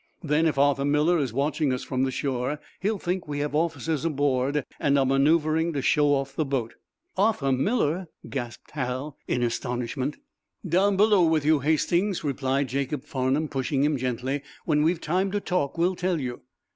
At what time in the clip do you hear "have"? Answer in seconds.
3.37-3.53